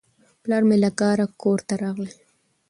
پلار 0.41 0.63
مې 0.67 0.77
له 0.83 0.89
کاره 0.99 1.25
کور 1.41 1.59
ته 1.67 1.73
راغی. 1.81 2.11